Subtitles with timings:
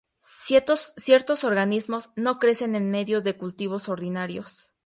[0.17, 4.71] Ciertos organismos no crecen en medios de cultivo ordinarios.